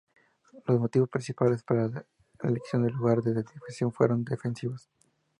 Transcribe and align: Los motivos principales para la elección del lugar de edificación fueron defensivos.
Los 0.65 0.79
motivos 0.79 1.09
principales 1.09 1.61
para 1.61 1.87
la 1.87 2.03
elección 2.41 2.81
del 2.81 2.93
lugar 2.93 3.21
de 3.21 3.33
edificación 3.33 3.91
fueron 3.93 4.23
defensivos. 4.23 4.89